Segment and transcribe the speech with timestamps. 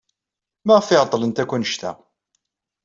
[0.65, 1.91] Maɣef ay ɛeḍḍlent akk anect-a?